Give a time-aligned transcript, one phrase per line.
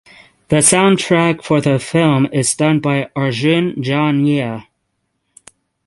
[0.47, 4.65] The sound track for the film is done by Arjun Janya.